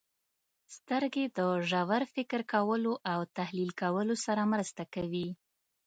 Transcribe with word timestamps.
•سترګې 0.75 1.25
د 1.37 1.39
ژور 1.69 2.03
فکر 2.15 2.39
کولو 2.53 2.93
او 3.13 3.19
تحلیل 3.37 3.71
کولو 3.81 4.15
سره 4.25 4.41
مرسته 4.53 4.83
کوي. 4.95 5.27